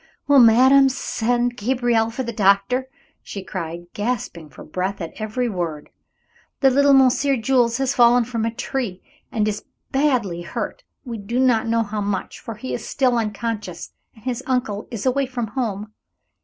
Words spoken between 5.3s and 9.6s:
word. "The little Monsieur Jules has fallen from a tree and